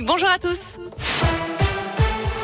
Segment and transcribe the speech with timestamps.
[0.00, 0.78] Bonjour à tous.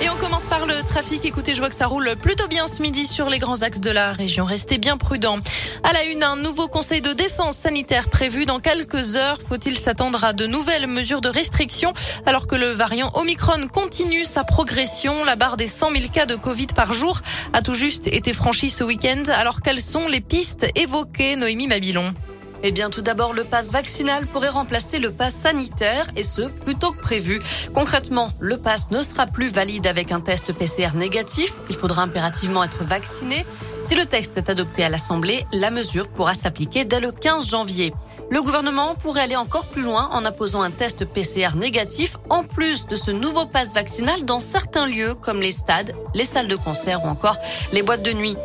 [0.03, 1.25] Et on commence par le trafic.
[1.25, 3.91] Écoutez, je vois que ça roule plutôt bien ce midi sur les grands axes de
[3.91, 4.45] la région.
[4.45, 5.39] Restez bien prudents.
[5.83, 9.39] À la une, un nouveau conseil de défense sanitaire prévu dans quelques heures.
[9.41, 11.95] Faut-il s'attendre à de nouvelles mesures de restriction
[12.27, 15.25] alors que le variant Omicron continue sa progression?
[15.25, 17.23] La barre des 100 000 cas de Covid par jour
[17.55, 19.23] a tout juste été franchie ce week-end.
[19.33, 22.13] Alors quelles sont les pistes évoquées, Noémie Mabilon?
[22.63, 26.75] Eh bien, tout d'abord, le pass vaccinal pourrait remplacer le pass sanitaire et ce, plus
[26.75, 27.41] tôt que prévu.
[27.73, 31.55] Concrètement, le pass ne sera plus valide avec un test PCR négatif.
[31.71, 33.47] Il faudra impérativement être vacciné.
[33.85, 37.95] Si le texte est adopté à l'Assemblée, la mesure pourra s'appliquer dès le 15 janvier.
[38.31, 42.85] Le gouvernement pourrait aller encore plus loin en imposant un test PCR négatif en plus
[42.85, 47.03] de ce nouveau passe vaccinal dans certains lieux comme les stades, les salles de concert
[47.05, 47.39] ou encore
[47.73, 48.37] les boîtes de nuit.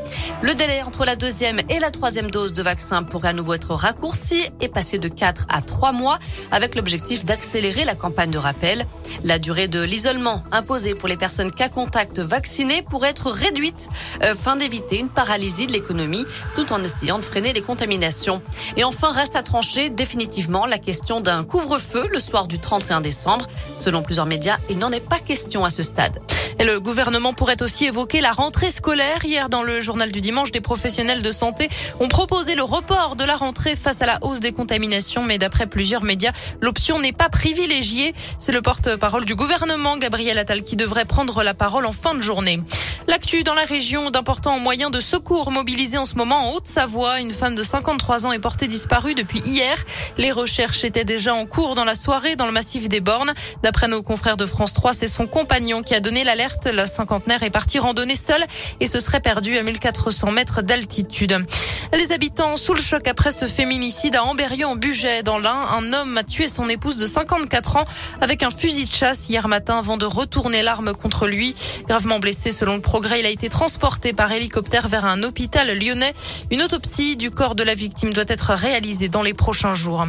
[0.41, 3.73] Le délai entre la deuxième et la troisième dose de vaccin pourrait à nouveau être
[3.73, 6.17] raccourci et passer de 4 à 3 mois
[6.51, 8.85] avec l'objectif d'accélérer la campagne de rappel.
[9.25, 13.89] La durée de l'isolement imposé pour les personnes cas contact vaccinées pourrait être réduite
[14.23, 16.25] euh, afin d'éviter une paralysie de l'économie
[16.55, 18.41] tout en essayant de freiner les contaminations.
[18.77, 23.47] Et enfin, reste à trancher définitivement la question d'un couvre-feu le soir du 31 décembre.
[23.75, 26.19] Selon plusieurs médias, il n'en est pas question à ce stade.
[26.59, 29.25] Et le gouvernement pourrait aussi évoquer la rentrée scolaire.
[29.25, 33.23] Hier, dans le journal du dimanche, des professionnels de santé ont proposé le report de
[33.23, 35.23] la rentrée face à la hausse des contaminations.
[35.23, 38.13] Mais d'après plusieurs médias, l'option n'est pas privilégiée.
[38.37, 42.21] C'est le porte-parole du gouvernement, Gabriel Attal, qui devrait prendre la parole en fin de
[42.21, 42.61] journée.
[43.07, 47.19] L'actu dans la région d'importants moyens de secours mobilisés en ce moment en Haute-Savoie.
[47.19, 49.75] Une femme de 53 ans est portée disparue depuis hier.
[50.17, 53.33] Les recherches étaient déjà en cours dans la soirée dans le massif des Bornes.
[53.61, 56.65] D'après nos confrères de France 3, c'est son compagnon qui a donné l'alerte.
[56.65, 58.45] La cinquantenaire est partie randonner seule
[58.79, 61.45] et se serait perdue à 1400 mètres d'altitude.
[61.91, 65.61] Les habitants sous le choc après ce féminicide à Amberieu en Bugey dans l'Ain.
[65.77, 67.85] Un homme a tué son épouse de 54 ans
[68.21, 71.53] avec un fusil de chasse hier matin avant de retourner l'arme contre lui.
[71.87, 76.13] Gravement blessé selon le progrès, il a été transporté par hélicoptère vers un hôpital lyonnais.
[76.51, 80.05] Une autopsie du corps de la victime doit être réalisée dans les prochains jours.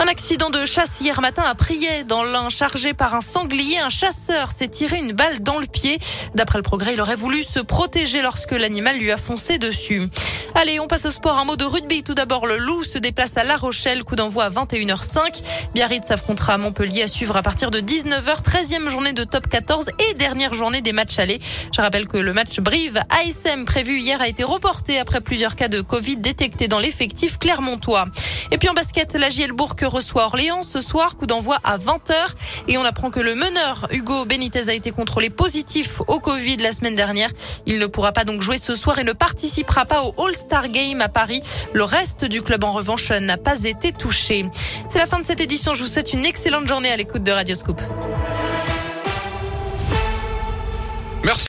[0.00, 3.78] Un accident de chasse hier matin à Prier, dans l'un chargé par un sanglier.
[3.78, 5.98] Un chasseur s'est tiré une balle dans le pied.
[6.36, 10.08] D'après le progrès, il aurait voulu se protéger lorsque l'animal lui a foncé dessus.
[10.54, 11.38] Allez, on passe au sport.
[11.38, 12.02] Un mot de rugby.
[12.02, 14.04] Tout d'abord, le Loup se déplace à La Rochelle.
[14.04, 15.42] Coup d'envoi à 21h05.
[15.74, 18.42] Biarritz affrontera à Montpellier à suivre à partir de 19h.
[18.42, 21.38] 13e journée de top 14 et dernière journée des matchs allés.
[21.74, 25.68] Je rappelle que le match Brive ASM prévu hier a été reporté après plusieurs cas
[25.68, 28.06] de Covid détectés dans l'effectif clermontois.
[28.50, 29.52] Et puis en basket, la JL
[29.88, 31.16] reçoit Orléans ce soir.
[31.16, 32.14] Coup d'envoi à 20h.
[32.66, 36.72] Et on apprend que le meneur Hugo Benitez a été contrôlé positif au Covid la
[36.72, 37.30] semaine dernière.
[37.66, 40.68] Il ne pourra pas donc jouer ce soir et ne participera pas au All-Star Star
[40.68, 41.42] Game à Paris.
[41.74, 44.46] Le reste du club en revanche n'a pas été touché.
[44.88, 45.74] C'est la fin de cette édition.
[45.74, 47.80] Je vous souhaite une excellente journée à l'écoute de Radioscope.